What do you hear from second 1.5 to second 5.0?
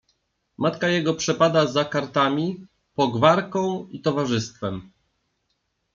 za kartami, pogwarką i towarzystwem.